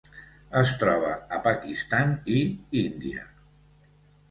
[0.61, 2.41] Es troba a Pakistan i
[2.83, 3.31] Índia.